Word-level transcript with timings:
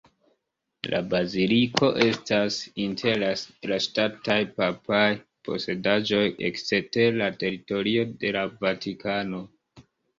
La 0.93 1.01
baziliko 1.09 1.89
estas 2.05 2.57
inter 2.87 3.21
la 3.25 3.77
"ŝtataj 3.89 4.41
papaj 4.59 5.05
posedaĵoj 5.51 6.27
ekster 6.53 7.23
la 7.23 7.33
teritorio 7.45 8.11
de 8.25 8.37
la 8.41 8.49
Vatikano". 8.69 9.49